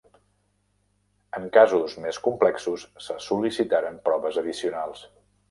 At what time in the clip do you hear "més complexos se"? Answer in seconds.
2.05-3.19